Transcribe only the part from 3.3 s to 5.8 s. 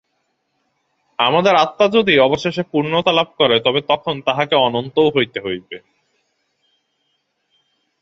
করে, তবে তখন তাহাকে অনন্তও হইতে হইবে।